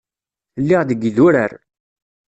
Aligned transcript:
Lliɣ 0.61 0.81
deg 0.89 1.01
idurar. 1.09 1.51